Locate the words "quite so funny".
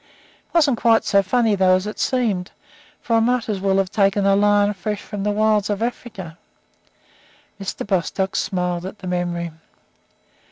0.79-1.53